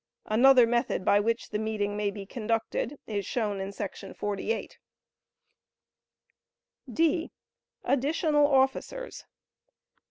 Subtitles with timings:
[0.25, 3.69] [Another method by which the meeting may be conducted is shown in§
[4.17, 4.79] 48.]
[6.91, 7.31] (d)
[7.83, 9.25] Additional Officers.